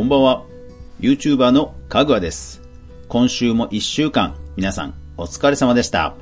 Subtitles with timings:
[0.00, 0.46] こんばんは。
[1.00, 2.62] YouTuber のかぐわです。
[3.06, 6.14] 今週も1週間、皆さんお疲れ様でした。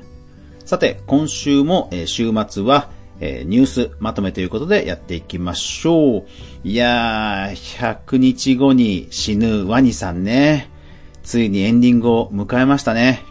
[0.65, 2.89] さて、今週も、えー週末は、
[3.21, 6.25] えーニュースまとめということでやっていきましょう。
[6.65, 10.69] いやー、100日後に死ぬワニさんね。
[11.23, 13.23] ついにエンディングを迎えましたね。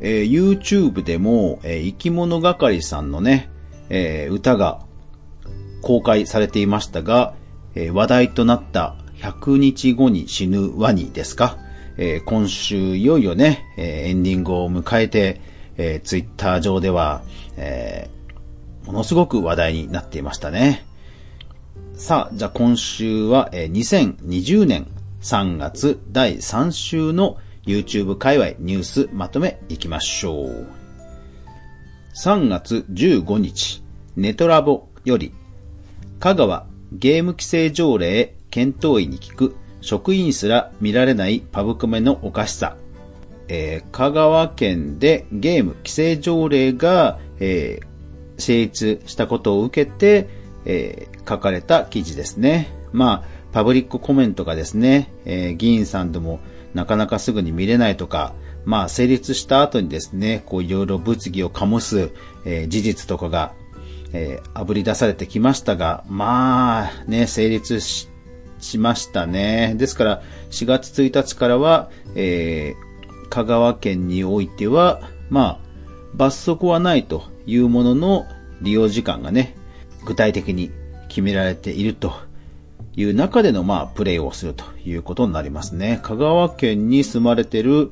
[0.00, 3.50] えー YouTube でも、えー生き物係さんのね、
[3.88, 4.82] えー歌が
[5.82, 7.34] 公開されていましたが、
[7.74, 11.58] えー話題となった100日後に死ぬワニですか、
[11.98, 15.40] えー今週いよいよね、えーエンディングを迎えて、
[15.76, 17.22] えー、ツイッター上では、
[17.56, 18.22] えー
[18.86, 20.84] ものすごく話題になっていましたね。
[21.94, 24.86] さあ、じゃあ今週は、えー2020年
[25.20, 30.66] 3月第3週の YouTube 界隈ニュースまとめいきましょう。
[32.16, 33.82] 3月15日、
[34.16, 35.32] ネトラボより、
[36.22, 42.76] 香川ゲーム規制条例検討医に聞く職員すら見られないパブコメのおかしさ。
[43.48, 47.86] えー香川県でゲーム規制条例が、えー
[48.38, 50.28] 成立したことを受けて、
[50.64, 52.68] えー書かれた記事ですね。
[52.92, 56.38] まあ、パブリックコメントがですね、えー議員さんでも
[56.72, 58.32] なかなかすぐに見れないとか、
[58.64, 62.12] まあ、成立した後にですね、こういろいろ物議を醸す、
[62.44, 63.54] えー事実とかが、
[64.12, 68.08] えー、炙り出されてきましたが、まあ、ね、成立し、
[68.58, 69.74] しましたね。
[69.76, 72.92] ですから、4月1日からは、えー
[73.32, 75.58] 香川県においては、まあ、
[76.12, 78.26] 罰則はないというものの
[78.60, 79.56] 利用時間がね、
[80.04, 80.70] 具体的に
[81.08, 82.12] 決められていると
[82.94, 85.98] いう中での、まあ、プレイをするということになりますね。
[86.02, 87.90] 香川県に住まれてる、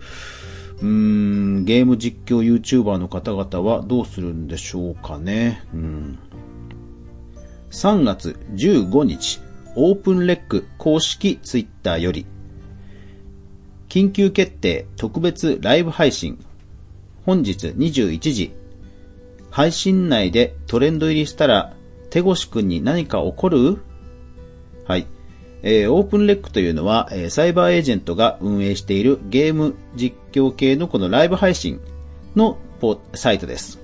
[0.80, 5.62] うーん、ゲーム実況 YouTuber の方々はどうするんでしょうかね。
[5.74, 6.18] うん。
[7.70, 9.40] 3月15日、
[9.76, 12.26] オープンレック公式ツイッターより、
[13.88, 16.38] 緊急決定特別ライブ配信。
[17.26, 18.52] 本日21時。
[19.50, 21.74] 配信内でトレンド入りしたら、
[22.08, 23.78] 手越くんに何か起こる？
[24.86, 25.06] はい。
[25.62, 31.80] えーオープンレックというのは、えーサイバーエージェントが運営しているゲーム実況系のこのライブ配信
[32.36, 33.78] のポサイトです。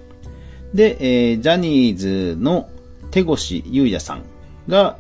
[0.75, 2.69] で、えージャニーズの
[3.11, 4.23] 手越優也さん
[4.69, 4.99] が、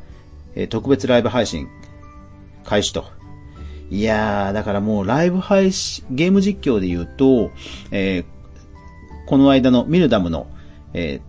[0.55, 1.69] えー特別ライブ配信
[2.65, 3.05] 開始と。
[3.91, 7.51] いやー、だからもうライブ配信、ゲーム実況で言うと、
[7.91, 8.25] えー
[9.27, 10.47] この間のミルダムの、
[10.95, 11.21] え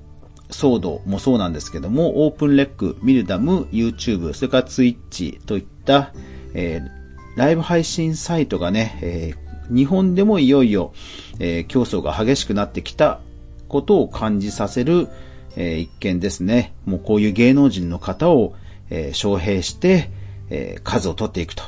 [0.50, 6.14] 騒動もそうなんですけども、オープンレック、ミルダム、YouTube、それからツイッチといった、
[6.54, 6.98] えー
[7.38, 10.94] ライブ配信サイトがね、えー日本でもいよいよ、
[11.40, 13.20] えー競争が激しくなってきた
[13.68, 15.08] ことを感じさせる、
[15.56, 16.74] えー一件ですね。
[16.86, 18.56] もうこういう芸能人の方を、
[18.90, 20.10] えー招聘して、
[20.50, 21.64] えー数を取っていくと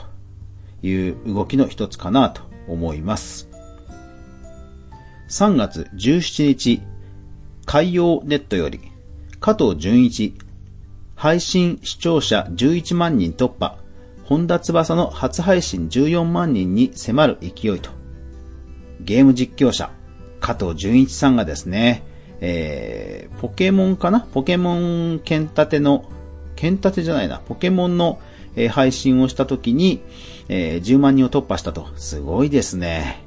[0.81, 3.49] いう動きの一つかなと思います。
[5.29, 6.81] 3月17日、
[7.71, 8.79] 海洋ネットより、
[9.39, 10.33] 加藤純一、
[11.13, 13.77] 配信視聴者11万人突破、
[14.23, 17.91] 本田翼の初配信14万人に迫る勢いと、
[19.01, 19.91] ゲーム実況者、
[20.39, 22.01] 加藤純一さんがですね、
[22.41, 24.21] えー、ポケモンかな？
[24.21, 26.05] ポケモン剣立ての、
[26.55, 28.19] 剣立てじゃないな、ポケモンの、
[28.55, 30.01] えー配信をした時に、
[30.47, 31.87] えー10万人を突破したと。
[31.97, 33.23] すごいですね。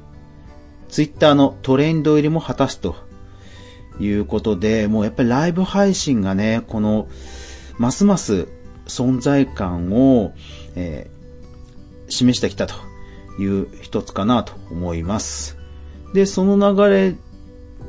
[0.89, 3.12] ツイッターのトレンド入りも果たすと
[3.99, 7.07] いうことで、もうやっぱりライブ配信がね、この、
[7.77, 8.47] ますます
[8.85, 10.33] 存在感を、
[10.75, 11.13] えー
[12.13, 12.75] 示してきたと
[13.39, 15.57] いう一つかなと思います。
[16.13, 17.15] で、その流れ、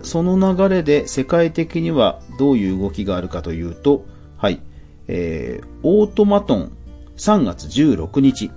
[0.03, 4.05] その流れで世界的にはどういう動きがあるかというと、
[4.37, 4.61] はい、
[5.07, 6.73] えー、オートマトン
[7.17, 8.51] 3月16日、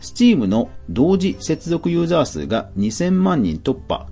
[0.00, 4.06] Steam の同時接続ユーザー数が2000万人突破。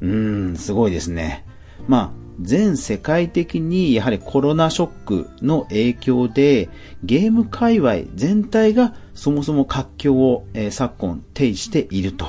[0.00, 1.44] うーん、すごいですね。
[1.86, 6.68] まあ、全世界的にやはりコロナショックの影響で
[7.02, 12.26] ゲーム界隈全体がそもそも活況を、えー昨今呈していると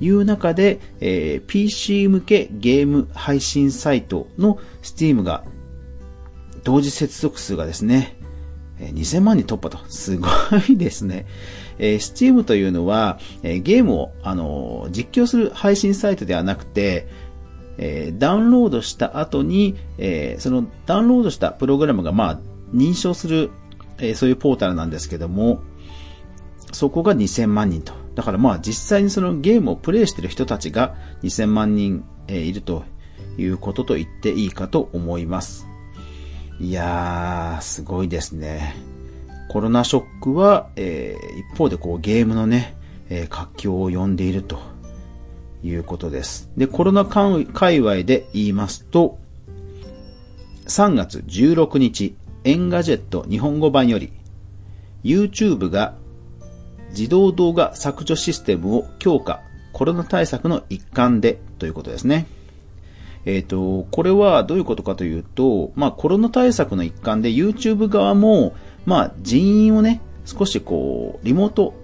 [0.00, 5.44] いう中で、えー PC 向けゲーム配信サイトの Steam が
[6.64, 8.16] 同時接続数がですね、
[8.80, 9.78] えー2000万人突破と。
[9.88, 10.28] すご
[10.68, 11.26] いですね。
[11.78, 17.08] えー Steam というのは、えーゲームを、あのー実況する配信サイトではなくて、
[17.78, 22.40] えーダウンロードした後に、えーそのダウンロードしたプログラムが、まあ、
[22.74, 23.50] 認証する、
[23.98, 25.62] えーそういうポータルなんですけども、
[26.72, 27.92] そこが2000万人と。
[28.14, 32.84] だからまあ実際にそのゲームをプレイしてる人たちが2000万人、えいると
[33.38, 35.66] いうことと言っていいかと思います。
[36.60, 38.74] いやー、すごいですね。
[39.48, 42.76] コロナショックは、えー、一方でこうゲームのね、
[43.08, 44.60] えー、活況を呼んでいると
[45.62, 46.50] いうことです。
[46.56, 49.18] で、コロナ界隈で言いますと、
[50.66, 52.14] 3月16日、
[52.44, 54.12] Engadget 日本語版より、
[55.02, 55.94] YouTube が
[56.90, 59.40] 自動動画削除システムを強化、
[59.72, 62.26] コロナ対策の一環でということですね。
[63.24, 68.54] えっ、ー、と、これはどういうことかというと、まあコロナ対策の一環で YouTube 側も、
[68.88, 71.74] まあ人員をね、少しこう、リモート、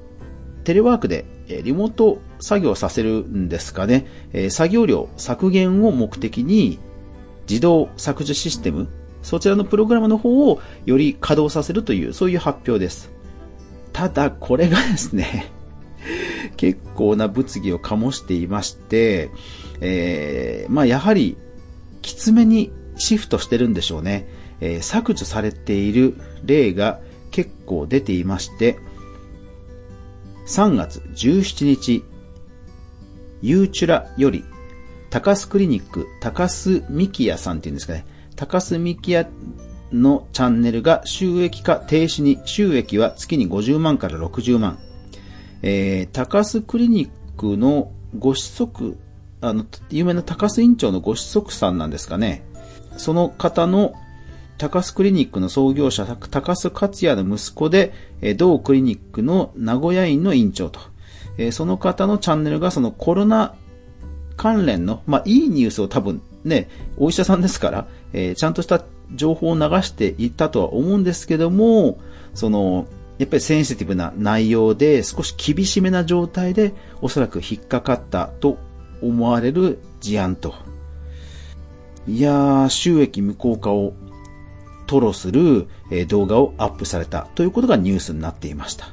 [0.64, 1.26] テレワークで、
[1.62, 6.78] リモート作業させるんですかね、え作業量削減を目的に
[7.46, 8.88] 自動削除システム、
[9.20, 13.12] そちらのプログラムの方をより稼働させるという、そういう発表です。
[13.92, 15.52] ただ、これがですね
[16.56, 19.28] 結構な物議を醸していまして、
[19.82, 21.36] えー、まあやはり、
[22.00, 24.26] きつめにシフトしてるんでしょうね。
[24.60, 26.14] えー、削除されている
[26.44, 28.78] 例が結構出ていまして、
[30.46, 32.04] 3月17日、
[33.42, 34.44] ユーチュラより、
[35.10, 38.06] 高須クリニック、高須ミキヤさんっていうんですかね、
[38.36, 39.28] 高須ミキヤ
[39.92, 44.78] のチャンネルが収益化停止に、収益は月に50万から60万。
[45.62, 48.98] えー、高須クリニックのご子息、
[49.40, 52.44] あの、有名な高須院長のご子息さんなんですかね。
[52.96, 53.94] その方の
[54.58, 57.92] 高須クリニックの創業者、高須克也の息子で、
[58.36, 60.80] 同クリニックの名古屋院の院長と。
[61.50, 63.54] その方のチャンネルがそのコロナ
[64.36, 68.82] 関連の、まあ、いいニュースを多分ね、お医者さんですから、えー、ちゃんとした
[69.14, 71.98] 情報を流していったとは思うんですけども、
[72.34, 72.86] その、
[73.18, 78.58] やっぱりセンシティブな内容で少し厳しめな状態でおそらく引っかかったと
[79.02, 80.54] 思われる事案と。
[82.06, 83.94] いやー、収益無効化を
[84.86, 85.68] 吐露する
[86.08, 88.88] 動画をアップされたということがニュースになっていました。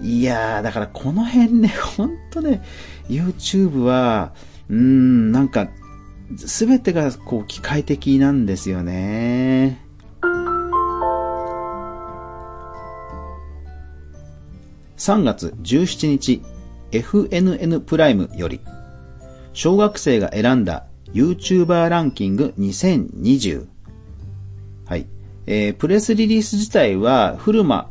[0.00, 2.62] いやー、だからこの辺ね、ほんとね、
[3.08, 4.32] YouTube は、
[4.68, 5.68] うーん、なんか
[6.36, 9.84] すべてがこう機械的なんですよね。
[14.96, 16.42] 3月17日、
[16.92, 18.60] FNN プライムより、
[19.52, 23.66] 小学生が選んだ YouTuber ランキング2020。
[25.52, 27.90] えー、プレスリリース自体は、フルマ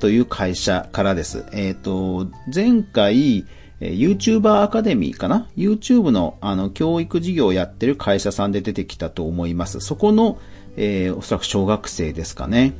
[0.00, 1.44] という会社からです。
[1.52, 3.44] えっ、ー、と、前回、
[3.78, 9.80] え YouTuber アカデミーかな ?YouTube のあの教育事業をやってる会社さんで出てきたと思います。
[9.80, 10.38] そこの、
[10.78, 12.72] えー、おそらく小学生ですかね。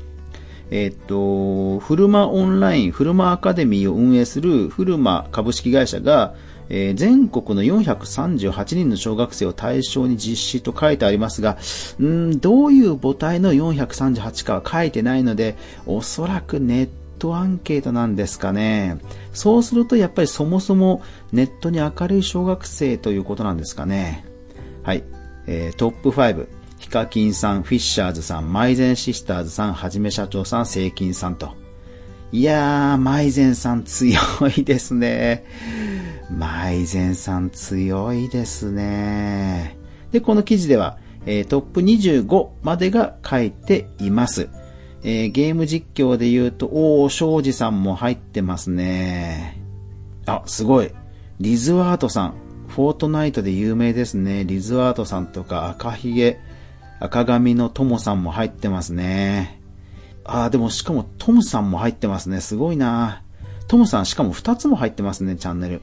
[0.70, 6.34] えっ、と、フルマオンライン、フルマアカデミーを運営するフルマ株式会社が、
[6.68, 11.58] えー、全国の438人の小学生を対象に実施と書いてありますが、
[12.02, 15.56] んどういう母体の438かは書いてないので、
[15.86, 16.88] おそらくネッ
[17.18, 18.98] トアンケートなんですかね。
[19.32, 21.02] そうするとやっぱりそもそも
[21.32, 24.24] ネットに明るい小学生ということなんですかね。
[24.82, 25.04] はい。
[25.46, 26.46] えー、トップ5。
[26.78, 31.63] ヒカキンさん、フィッシャーズさん、マイゼンシスターズさん、はじめ社長さん、セイキンさんと。
[32.34, 34.18] いやー、マイゼンさん強
[34.56, 35.44] いですね。
[36.36, 39.78] マイゼンさん強いですね。
[40.10, 44.48] で、この記事では、えー、トップ25までが書いています。
[45.04, 49.62] えー、ゲーム実況で言うと、おー、庄司さんも入ってますね。
[50.26, 50.90] あ、すごい。
[51.38, 52.34] リズワートさん。
[52.66, 54.44] フォートナイトで有名ですね。
[54.44, 56.40] リズワートさんとか赤ひげ、
[56.98, 59.60] 赤髪のトモさんも入ってますね。
[60.24, 62.40] あー、でもしかもトムさんも入ってますね。
[62.40, 63.22] すごいな
[63.68, 65.82] トムさんしかも2つも入ってますね、チャンネル。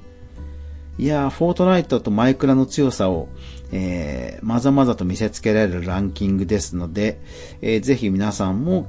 [0.98, 3.30] いやー、フォートナイトとマイクラの強さを、
[3.72, 7.20] えー、まざまざと見せつけられるランキングですので、
[7.62, 8.88] えー、ぜひ皆さんも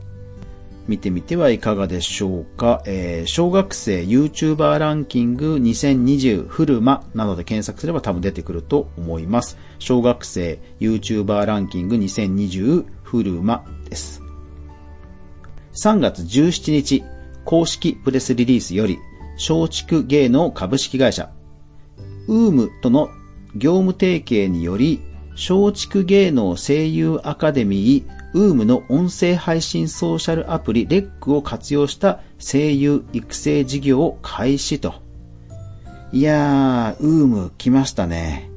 [0.88, 2.82] 見てみてはいかがでしょうか。
[2.86, 9.56] えー、小学生 YouTuber ランキング2020フルマなどで検索すれば多分出てくると思います。
[9.78, 14.21] 小学生 YouTuber ランキング2020フルマです。
[15.74, 17.04] 3月17日、
[17.44, 18.98] 公式プレスリリースより、
[19.34, 21.30] 松竹芸能株式会社、
[22.28, 23.08] ウームとの
[23.56, 25.00] 業務提携により、
[25.32, 34.94] 松竹芸能声優アカデミーウームの音声配信ソーシャルアプリレックを活用した声優育成事業を開始と。
[36.12, 38.50] いやー、ウーム来ましたね。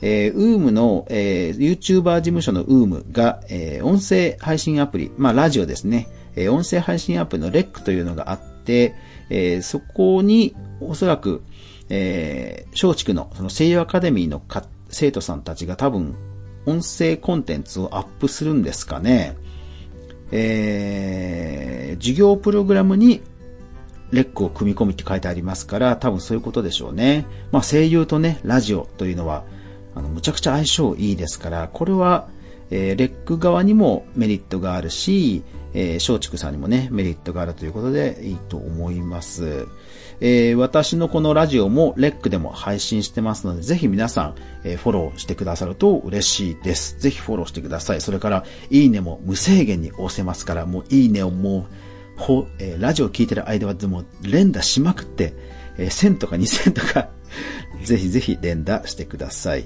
[0.00, 8.94] えー、ウームの、えー、YouTuber 事務所のウームが、えー、音声配信アプリ、まあラジオですね、え、音声配信アプリのレックというのがあって、
[9.30, 11.42] え、そこにおそらく、
[11.88, 14.42] えー、松竹のその声優アカデミーの
[14.88, 16.16] 生徒さんたちが多分
[16.66, 19.36] 音声コンテンツをアップするんですかね。
[20.32, 23.20] えー、授業プログラムに
[24.10, 27.26] レックを組み込みって書いてありますから、多分そういうことでしょうね。
[27.52, 29.44] まあ声優とね、ラジオというのは、
[29.94, 32.28] あの、むちゃくちゃ相性いいですから、これは、
[32.70, 35.42] えー、レック側にもメリットがあるし、
[35.74, 39.66] えー、松竹さんにもね、メリットがあるということでいいと思います。
[40.20, 46.98] えー、私のこのラジオもレックでも配信してますので、ぜひ皆さん、えー、フォローしてくださると嬉しいです。
[47.00, 48.00] ぜひフォローしてください。
[48.00, 51.64] それから、いいねも無制限に押せますから、もういいねをもう、
[52.16, 55.34] ほ、えー、ラジオ聞いてる間はでも連打しまくって、
[55.78, 57.08] えー、1000とか2000とか
[57.82, 59.64] ぜひぜひ連打してください。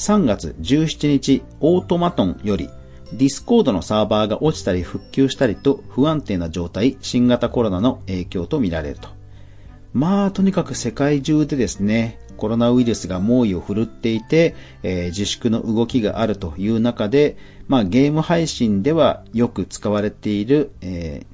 [0.00, 2.70] 3月17日、 AUTOMATON より、
[3.12, 9.10] Discord のサーバーが落ちたり復旧したりと不安定な状態、新型コロナの影響と見られると。
[9.92, 17.36] まあ、とにかく世界中でですね、コロナウイルスが猛威を振るっていて、えー、自粛の動きがあるという中で、
[17.68, 21.26] まあ、ゲーム配信ではよく使われている、え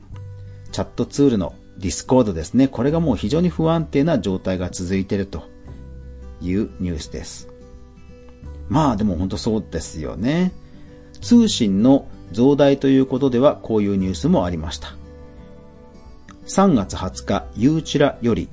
[0.65, 2.67] ー、チャットツールの Discord ですね。
[2.67, 5.45] これがもう非常に不安定な状態が続いていると
[6.43, 7.56] いうニュースです。
[8.69, 10.53] まあでも本当そうですよね。
[11.21, 14.95] 通信の増大ということではこういうニュースもありました。
[16.47, 18.49] 3月20日、ユーチラより、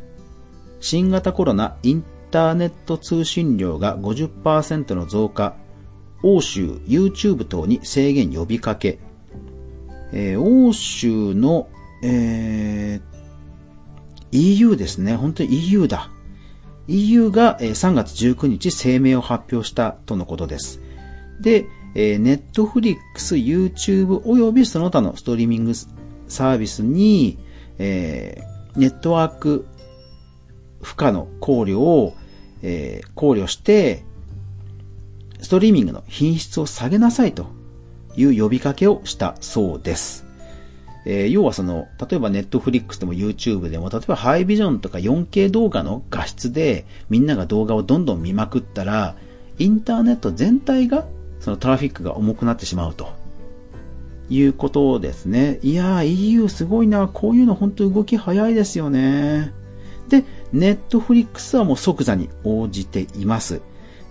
[0.79, 5.55] 新型コロナインターネット通信量が50%の増加、
[6.23, 8.99] 欧州、YouTube 等に制限呼びかけ、
[10.11, 11.67] えー、欧州の、
[12.03, 15.15] えー、EU ですね。
[15.15, 16.09] 本当に EU だ。
[16.87, 20.81] EU が3月19日声明を発表したとのことです。
[21.39, 22.97] で、えー、Netflix、
[23.35, 25.73] YouTube 及びその他のストリーミング
[26.27, 27.37] サービスに、
[27.77, 29.65] えー、ネットワーク
[30.81, 32.15] 負荷の考慮を、
[32.61, 34.03] えー、考慮して、
[35.41, 37.47] ストリーミングの品質を下げなさいと
[38.15, 40.22] いう呼びかけをしたそうです。
[41.05, 49.15] えー、要はその、例えばネットフリックスでも YouTube でも、例えばハイビジョンとか 4K 動画の画質でみんなが動画をどんどん見まくったら、
[49.59, 51.05] インターネット全体が
[51.39, 53.23] そのトラフィックが重くなってしまうと。
[54.29, 55.59] いうことですね。
[55.61, 57.07] いやー、EU すごいな。
[57.07, 59.51] こういうの本当動き早いですよね。
[60.07, 63.61] で、ネットフリックスはもう即座に応じています。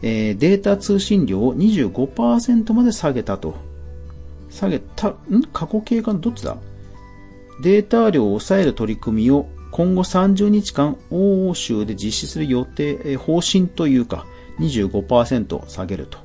[0.03, 3.55] えー、データ通信量を25%まで下げたと。
[4.51, 5.15] 下げた、ん？
[5.53, 6.57] 過去形かどっちだ？
[7.63, 14.27] データ量を抑える取り組みを今後30日間欧州で実施する予定、方針というか
[14.59, 16.19] 25%下げると。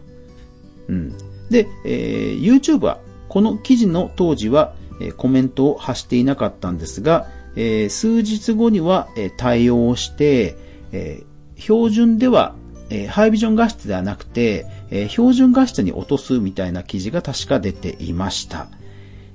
[0.90, 1.18] うん。
[1.50, 4.74] で、えー、YouTube はこの記事の当時は、
[5.18, 10.58] コメントを発していなかったんですが、えー、数日後には、対応して、
[10.92, 12.56] えー、標準では、
[12.90, 18.68] え、ハイビジョン画質ではなくて、え、標準画質に落とすみたいな記事が確か出ていました。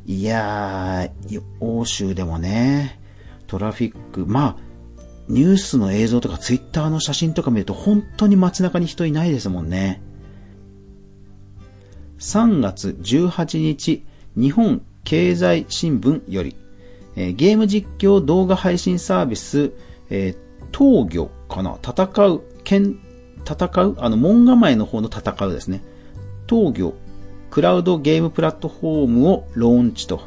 [0.04, 3.00] いやー、欧州でもね、
[3.46, 4.72] トラフィック、まあ、
[5.28, 10.02] ニュースの映像とかツイッターの写真とか見ると本当に街中に人いないですもんね。
[12.18, 14.04] 3月18日、
[14.36, 16.56] 日本経済新聞より、
[17.16, 19.72] えー、ゲーム実況動画配信サービス、
[20.10, 22.98] えー、闘魚かな戦う、剣、
[23.44, 25.82] 戦うあの、門構えの方の戦うですね。
[26.46, 26.94] 闘魚、
[27.52, 30.22] クラウドゲームプラットフォームをローンチと。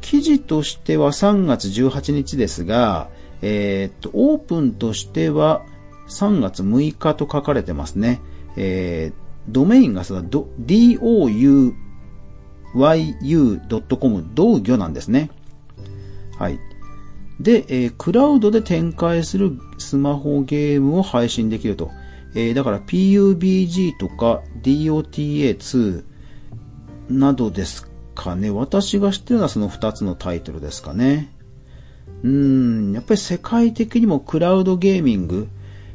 [0.00, 3.10] 記事としては3月18日ですが、
[3.42, 5.66] えー、っと、オープンとしては
[6.08, 8.22] 3月6日と書かれてますね。
[8.56, 11.74] えー、ドメインがさ、douyu.com、
[14.34, 15.30] 同魚なんですね。
[16.38, 16.58] はい。
[17.38, 21.90] で、えー、クラウドで展開するスマホゲームを配信できると。
[22.36, 26.04] えー、だから PUBG とか DOTA2
[27.08, 28.50] などですかね。
[28.50, 31.32] 私が知ってるのはその2つのタイトルですかね。
[32.22, 35.48] うん、やっぱり世界的にもクラウドゲーミング、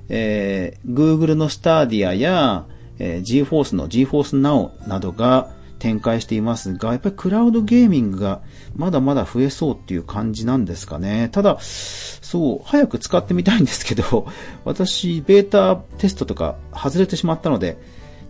[0.10, 2.65] えー、Google のスターディアや、
[2.98, 8.41] えー、GForce の GForce Now などが展開していますが、やっぱりクラウドゲーミングが
[8.75, 11.29] まだまだ増えそうっていう感じなんですかね。
[11.31, 14.27] ただ、そう、早く使ってみたいんですけど、
[14.63, 17.79] 私、ベータテストとか外れてしまったので、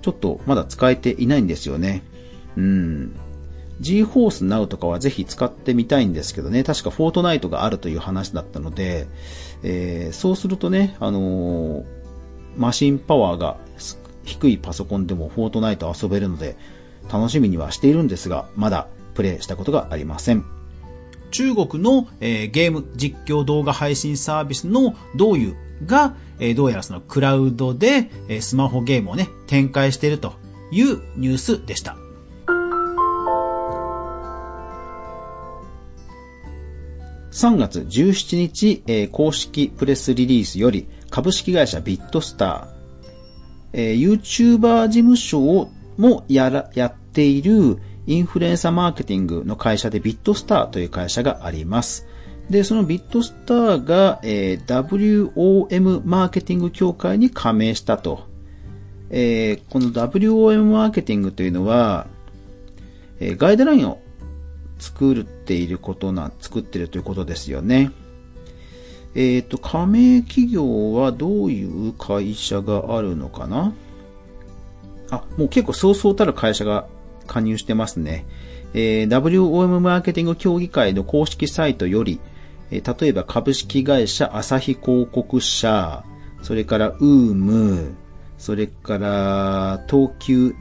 [0.02, 2.04] ちょっとまだ使えていないんですよね。
[2.56, 3.12] うん。
[3.82, 9.08] GForce Now とかはぜひ使ってみたいんですけどね、確かフォートナイトがあるという話だったので、
[9.62, 11.84] えー、そうするとね、あのー、
[12.56, 13.58] マシンパワーが
[14.24, 16.56] 低いパソコンでもフォートナイト遊べるので、
[17.12, 20.46] 楽しみにはしているんですが、まだプレイしたことがありません。
[21.32, 25.56] 中国の、えー、ゲーム実況動画配信サービスのどういう
[25.86, 30.34] が、えー、どうやらそのクラウドで、えー、スマホゲームをね、展開していると
[30.72, 31.96] いうニュースでした。
[37.32, 42.68] 3月17日、えー、公式プレスリリースより株式会社ビットスター、
[43.74, 47.78] えー、YouTuber 事務所をもやら、やっている
[48.08, 52.08] インフルエンサーマーケティングの会社でビットスターという会社があります。
[52.50, 58.28] で、そのビットスターが、えー、WOM マーケティング協会に加盟したと。
[59.12, 62.08] えー、この WOM マーケティングというのは、
[63.20, 64.02] えー、ガイドラインを
[64.80, 67.92] 作っていることな、作ってるということですよね。
[69.14, 73.74] えっ、と、加盟企業はどういう会社があるのかな？
[75.12, 76.88] あ、もう結構そうそうたる会社が
[77.28, 78.26] 加入してますね。
[78.74, 82.20] えー、WOM マーケティング協議会の公式サイトより、
[82.72, 86.04] えー、例えば株式会社朝日広告社、
[86.42, 87.94] それからウーム、
[88.38, 90.56] それから東急、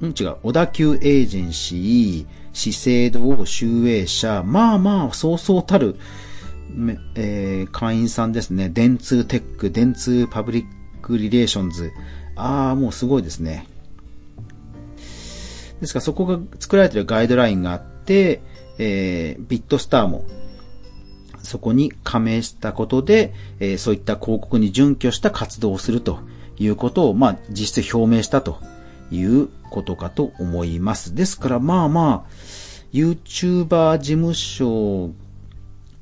[0.00, 5.96] うん違う、小田急エージェンシー、資生堂、集英社、まあまあ、そうそうたる、
[7.16, 8.68] えー、会員さんですね。
[8.68, 10.66] 電通テック、電通パブリッ
[11.02, 11.92] クリレーションズ。
[12.36, 13.66] ああ、もうすごいですね。
[15.84, 18.40] ですからそこが作られているガイドラインがあって、
[18.78, 20.24] えー、ビットスターも
[21.42, 26.20] そこに加盟したことで、えー、そういった広告に準拠した活動をすると
[26.58, 28.58] いうことを、まあ、実質表明したと
[29.10, 31.14] いうことかと思います。
[31.14, 32.30] ですから、まあまあ、
[32.94, 35.10] YouTuber 事務所、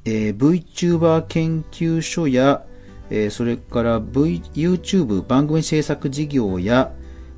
[0.05, 2.65] えー、VTuber 研究所や、
[3.11, 6.93] えー、それから v、YouTube 番組制作事業や、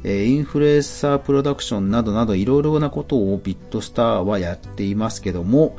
[0.05, 5.79] えインフルエンサープロダクションなどなどいろいろなことをビットスターはやっていますけども、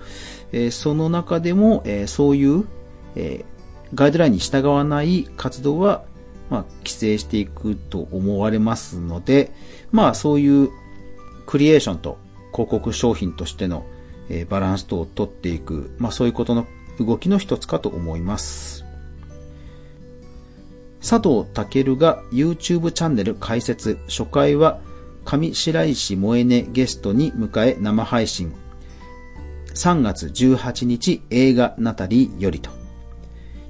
[0.51, 2.65] えその中でも、えそういう、
[3.15, 3.45] え
[3.93, 6.03] ガイドラインに従わない活動は、
[6.49, 9.51] まあ、規制していくと思われますので、
[9.91, 10.69] まあ、そういう
[11.45, 12.17] クリエーションと
[12.51, 13.85] 広告商品としての、
[14.29, 16.65] えバランス等を取っていく、まあ、そういうことの
[16.99, 18.84] 動きの一つかと思います。
[21.07, 24.79] 佐藤健が YouTube チャンネル開設、初回は
[25.23, 28.51] 上白石萌音ゲストに迎え生配信。
[29.75, 32.71] 3月18日映画ナタリーよりと。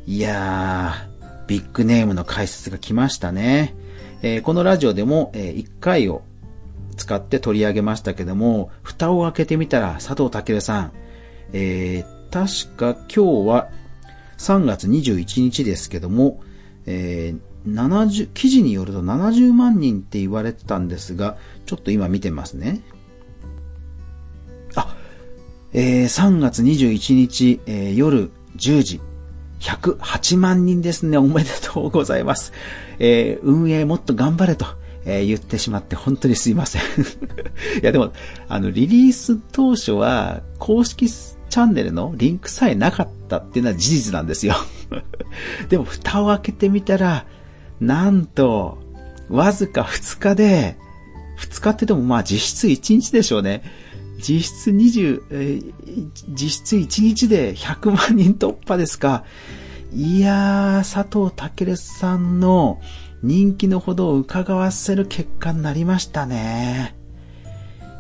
[0.07, 3.75] いやー、ビッグネームの解説が来ましたね。
[4.21, 6.21] えー、このラジオでも、えー、1回を
[6.95, 10.93] 使って取り上げましたけども、蓋を開けてみたら佐藤健さん、
[11.51, 13.67] えー、確か今日は
[14.37, 16.39] 3月21日ですけども、
[16.85, 22.81] えー、70、記事によると70万人って言われてたんですが、ちょっと今見てますね。
[24.75, 24.95] あ、
[25.73, 29.01] えー、3月21日、えー、夜10時、
[29.59, 31.17] 108万人ですね。
[31.17, 32.53] おめでとうございます。
[32.99, 34.65] えー、運営もっと頑張れと、
[35.05, 36.81] え、言ってしまって本当にすいません。
[37.81, 38.11] いやでも、
[38.47, 41.07] あの、リリース当初は公式
[41.55, 44.55] チャンネルのリンクさえなかったっていうのは事実なんですよ。
[45.69, 47.25] でも蓋を開けてみたら、
[47.79, 48.77] なんと、
[49.29, 50.75] わずか2日で、
[51.39, 53.63] 2日ってでもまあ実質1日でしょうね。
[54.17, 59.23] 実質20、えー、実質1日で100万人突破ですか。
[59.93, 62.81] いやー、佐藤健さんの
[63.23, 67.04] 人気のほどを伺わせる結果になりましたね。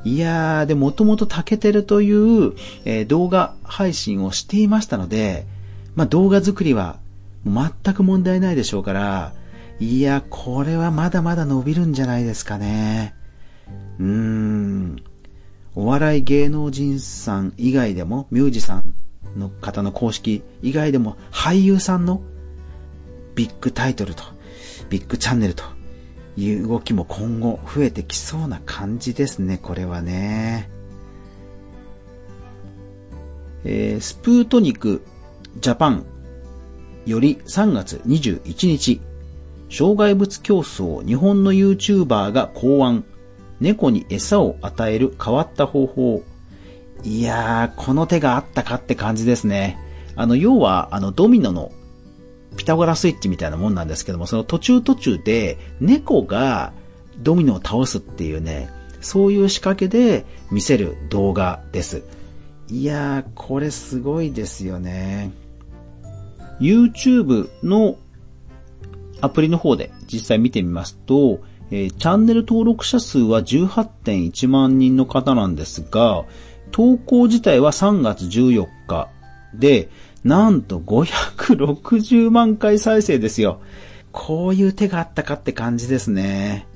[0.05, 2.53] いやー、で、もともとタケテルという、
[2.85, 5.45] えー、動画配信をしていましたので、
[5.95, 6.99] まあ、動画作りは
[7.43, 9.33] 全く問題ないでしょうから、
[9.79, 13.15] いや、これはまだまだ伸びるんじゃないですかね。
[13.99, 15.03] うーん。
[15.73, 18.93] お笑い芸能人さん以外でも、ミュージシャン
[19.39, 22.21] の方の公式以外でも、俳優さんの
[23.33, 24.23] ビッグタイトルと、
[24.89, 25.63] ビッグチャンネルと
[26.37, 30.69] いう動きも今後増えてきそうな感じですね、これはね。
[33.63, 35.01] えー、スプートニク
[35.59, 36.05] ジャパン
[37.05, 39.01] より3月21日、
[39.69, 43.05] 障害物競争日本の YouTuber が考案、
[43.59, 46.23] 猫に餌を与える変わった方法。
[47.03, 49.79] いやー、この手があったかって感じですね。
[50.15, 51.71] あの、要は、あの、ドミノの
[52.57, 56.73] ピタゴラスイッチみたいなもんなんですけども、その途中途中で猫が
[57.19, 58.69] ドミノを倒すっていうね、
[59.01, 62.03] そういう仕掛けで見せる動画です。
[62.69, 65.31] いやー、これすごいですよね。
[66.59, 67.97] YouTube の
[69.21, 71.41] アプリの方で実際見てみますと、
[71.71, 76.25] えー、チャンネル登録者数は18.1万人の方なんですが、
[76.71, 79.09] 投稿自体は3月14日
[79.53, 79.89] で、
[80.25, 83.61] なんと560万回再生ですよ。
[84.11, 86.67] こういう手があったかって感じですね。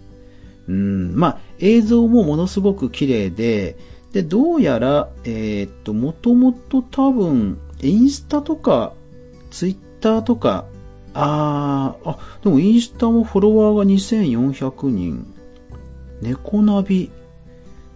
[0.68, 3.76] うん、まあ、映像もものすごく綺麗で、
[4.14, 8.94] で、どうやら、えー、っと、もともと多分、インスタとか、
[9.50, 10.66] ツイッターとか、
[11.16, 15.34] あー、あ、でもインスタもフォロワーが2400人。
[16.22, 17.10] 猫ナビ、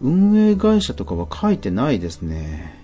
[0.02, 2.83] 運営会社とかは書いてないですね。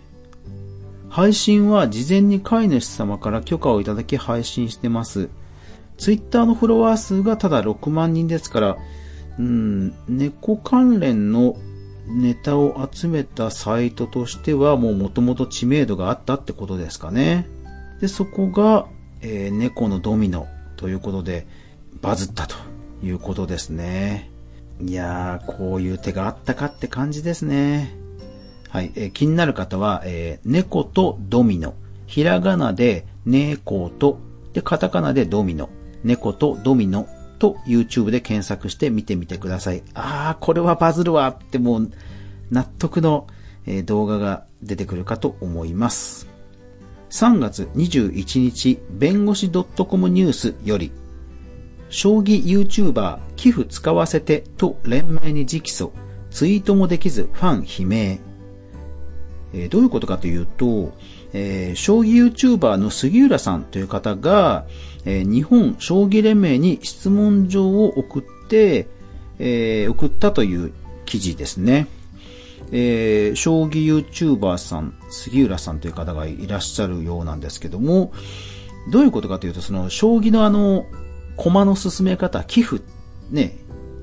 [1.10, 5.30] 配信は事前に飼い主様から許可をいただき配信してます。
[5.98, 8.78] ツイッターのフォロワー数がただ6万人ですから、
[9.38, 11.58] うん、猫関連の
[12.08, 17.48] ネタを集めたサイトとしてはもう元々知名度があったってことですかね。
[18.02, 18.88] で、そこが、
[19.22, 21.46] えー、猫のドミノということで
[22.02, 22.56] バズったと
[23.04, 24.32] いうことですね。
[24.82, 27.99] いやー、こういう手があったかって感じですね。
[28.70, 31.74] はい、えー、気になる方は、えー、猫とドミノ。
[32.06, 34.20] ひらがなで猫と、
[34.54, 35.70] で、カタカナでドミノ。
[36.04, 37.08] 猫とドミノ
[37.40, 39.84] と YouTube で検索して見てみてください。
[39.94, 41.92] あー、これはバズるわってもう
[42.52, 43.28] 納得の
[43.86, 46.28] 動画が出てくるかと思います。
[47.10, 50.92] 3月21日、弁護士 .com ニュースより、
[51.90, 55.92] 将棋 YouTuber 寄付使わせてと連盟に直訴、
[56.30, 58.29] ツイートもできずファン悲鳴。
[59.54, 60.94] えー、どういうことかというと、
[61.34, 64.66] えー、将棋 YouTuber の杉浦さんという方が、
[65.06, 68.88] えー、日本将棋連盟に質問状を送って、
[69.40, 70.74] えー、送ったという
[71.06, 71.88] 記事ですね。
[72.72, 78.12] えー、将棋 YouTuber さん、杉浦さんという方がいらっしゃるようなんですけども、
[78.92, 80.86] どういうことかというと、その、将棋のあの、
[81.36, 82.84] 駒の進め方、寄付、
[83.32, 83.58] ね、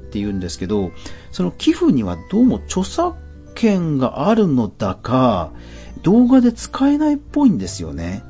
[0.07, 0.91] って言うんですけど、
[1.31, 3.17] その寄付にはどうも著作
[3.57, 5.51] 権があるのだか、
[6.03, 8.23] 動画で使えないっぽいんですよね。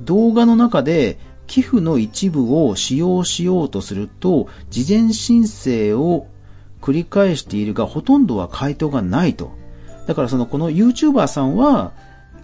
[0.00, 6.26] 動画の中で寄付の一部を使用しようとすると、事前申請を
[6.80, 9.52] 繰り返しているが、ほとんどは回答がないと。
[10.08, 11.92] だからその、この YouTuber さんは、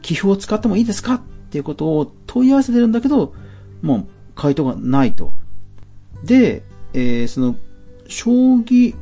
[0.03, 1.15] 寄付を使ってもいいですか？
[1.15, 3.35] っていうことを問い合わせてるんだけど、
[3.83, 5.33] もう回答がないと。
[6.23, 6.63] で、
[6.93, 7.57] えー、その、
[8.07, 8.95] 将棋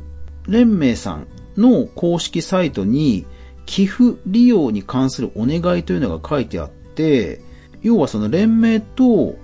[0.47, 3.25] 連盟さんの公式サイトに、
[3.65, 7.41] 寄付利用に関するお願いというのが書いてあって、
[7.81, 9.35] 要はその連盟と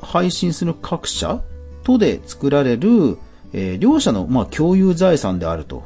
[0.00, 1.42] 配信する各社
[1.82, 3.18] とで作られる、
[3.52, 5.82] えー、両者の、まあ、共有財産であると。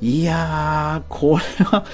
[0.00, 1.84] いやー、これは、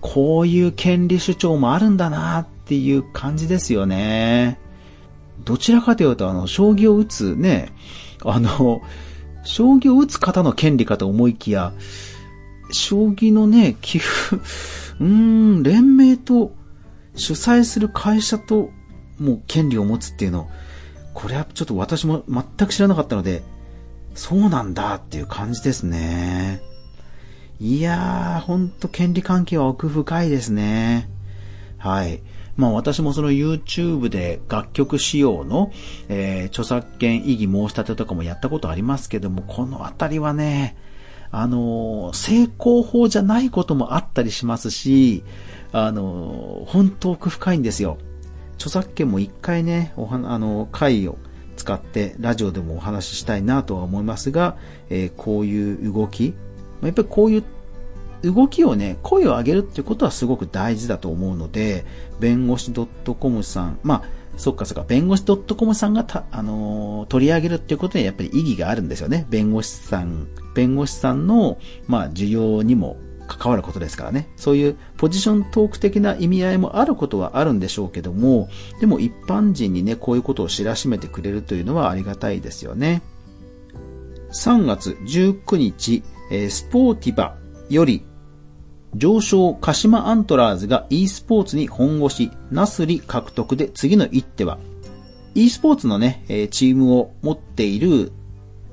[0.00, 4.58] こういう権利主張もあるんだなっていう感じですよね。
[5.44, 7.72] どちらかというと、あの、将棋を打つね、
[8.24, 8.82] あの、
[9.44, 11.72] 将棋を打つ方の権利かと思いきや、
[12.70, 14.36] 将棋のね、寄付、
[15.00, 16.54] うーん、連盟と
[17.14, 18.70] 主催する会社と
[19.18, 20.48] もう権利を持つっていうの、
[21.14, 23.42] これはちょっと私も全く知らなかったので、
[24.14, 26.60] そうなんだっていう感じですね。
[27.58, 31.08] いやー、ほんと権利関係は奥深いですね。
[31.78, 32.20] はい。
[32.56, 35.70] まあ私もその YouTube で楽曲仕様の、
[36.08, 40.76] えー、著作権異議申し立てとかもやったことありますけども、このあたりはね、
[41.30, 45.22] あの、成功法じゃないこともあったりしますし、
[45.72, 47.98] あの、本当奥深いんですよ。
[48.56, 51.18] 著作権も一回ね、おは、あの、回を
[51.56, 54.56] 使ってラジオでもお話ししたいなとは思いますが、
[54.88, 56.34] えー、こういう動き、
[56.82, 57.44] やっぱりこういう
[58.22, 61.84] 動きをね、声を上げるっていうことはすごく大事だと思うので、
[62.20, 64.02] 弁護士 .com さん、まあ、
[64.36, 69.26] そっかそっか、弁護士 .com さんがた、あのー、取り上げるっていうことにやっぱり意義があるんですよね。
[69.30, 74.28] 弁護士さん、弁護士さんの、まあ、需要にも関わることですからね。
[74.36, 78.48] そういうポジショントーク的な意味合いもあることはあるんでしょうけども、
[78.80, 83.02] でも一般人にね、こういうことを知らしめてくれるというのはありがたいですよね。
[84.32, 87.36] 3月19日、えー、スポーティバ
[87.68, 88.04] より、
[88.96, 94.58] 上昇鹿島アントラーズが e スポーツに本腰、ナスリ獲得で次の一手は、
[95.34, 98.12] e スポーツのね、チームを持っている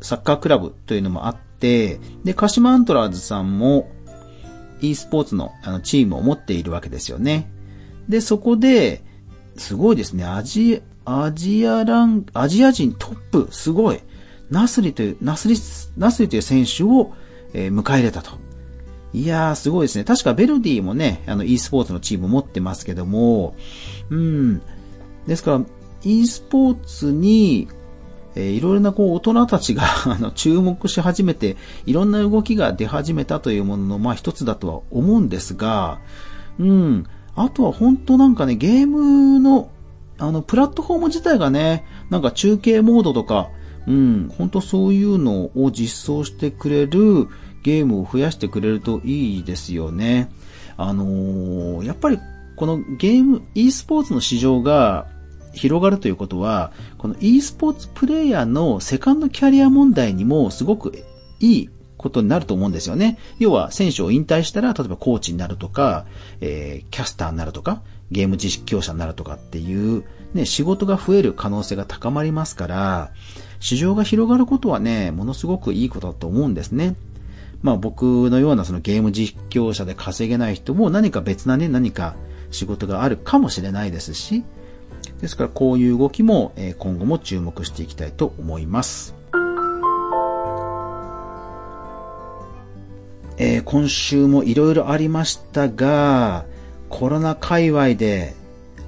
[0.01, 3.89] サッカークラブというのもあって、で、鹿島アントラーズさんも
[4.81, 7.51] e スポーツのあのチームを持っているわけですよね。
[8.07, 9.03] で、そこで、
[9.57, 13.99] すごいですね、アジ、アジアラン、アジア人トップ、すごい。
[14.49, 15.55] ナスリという、ナスリ、
[15.97, 17.13] ナスリという選手を、
[17.53, 18.31] え、迎え入れたと。
[19.13, 20.03] いやー、すごいですね。
[20.03, 23.55] 確かベルディもね、あの e スポーツのチーム持ってますけども、
[24.09, 24.61] うん。
[25.27, 25.61] ですから、
[26.03, 27.67] e スポーツに、
[28.35, 35.99] えー、いろいろなこう大人たちが あの注目し始めて、いろんな動きが出始めたというものの、まあ一つだとは思うんですが、
[36.59, 37.05] うん。
[37.35, 39.69] あとは本当なんかね、ゲームの、
[40.17, 43.49] あの、プラットフォーム自体がね、なんか中継モードとか、
[43.87, 47.27] うん、本当そういうのを実装してくれる、
[47.63, 50.29] ゲームを増やしてくれるといいですよね。
[50.77, 52.19] あのー、やっぱり
[52.55, 55.07] このゲーム、e スポーツの市場が
[55.53, 60.93] 広がるということは、この e スポーツプレイヤーのセカンドキャリア問題にもすごく
[61.39, 63.17] いいことになると思うんですよね。
[63.39, 66.05] 要は選手を引退したら、例えばコーチになるとか、
[66.41, 73.11] えー、キャスターになるとか、ゲーム実況者になるとかっていう、ね、仕事が増える可能性が高まりますから、
[73.59, 76.95] 市場が広がることはね、ものすごくいいことだと思うんですね。
[77.63, 82.15] まあ僕のようなそのゲーム実況者で稼げない人も何か別なね、何か
[82.51, 84.43] 仕事があるかもしれないですし、
[85.21, 89.15] ですからこういう動きも今後も注目していきたいと思います。
[93.37, 96.45] えー、今週もいろいろありましたが、
[96.89, 98.35] コロナ界隈で、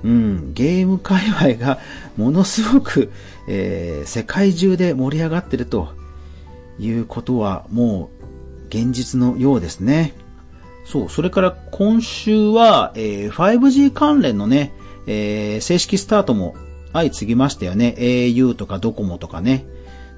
[0.03, 1.79] うん、ゲーム界隈が
[2.15, 3.11] ものすごく、
[3.47, 5.89] えー、世界中で盛り上がってると
[6.77, 8.14] いうことはもう
[8.69, 10.13] 現実のようですね。
[10.85, 14.73] そう、それから今週は、えー、5G 関連のね、
[15.07, 16.55] えー、正式スタートも
[16.93, 17.95] 相次ぎましたよね。
[17.97, 19.65] au とかドコモとかね。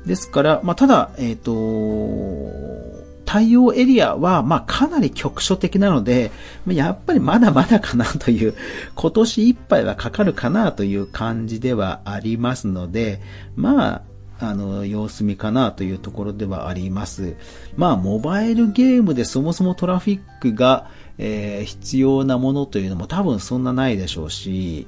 [0.06, 6.32] ですから、まあ、ただ、えっ、ー、と、対応エリアは、まあ、かなり局所的なので、
[6.66, 8.56] やっぱりまだまだかなという、
[8.96, 13.22] 今年いっぱいはかかるかなという感じではありますので、
[13.56, 14.02] まあ、
[14.40, 17.36] あの、様子見かなというところではあります。
[17.76, 24.88] まあ、モバイルゲームでそもそもトラフィックが、えー、必要なものというのも多分そんなないでしょうし、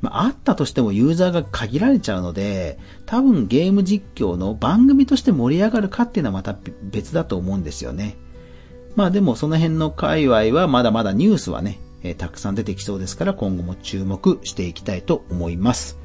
[0.00, 8.16] まあ、あったとしてもユーザーが限られちゃうので、多分ゲーム実況の番組として盛り上がるかっていうのはまた別だと思うんですよね。
[8.96, 15.98] まあでもその辺の界隈はまだまだニュースはね、えー、たくさん出てきそうですから今後も注目していきたいと思います。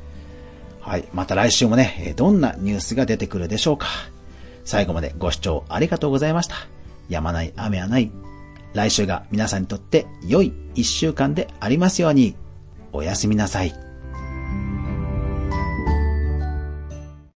[0.86, 1.06] はい。
[1.14, 3.88] また来週もね、どんなニュースが出てくるでしょうか。
[4.66, 6.56] 最後までご視聴ありがとうございました。
[7.10, 8.12] やまない雨はない。
[8.74, 12.36] 来週が皆さんにとって良い一週間でありますように。
[12.94, 13.85] おやすみなさい。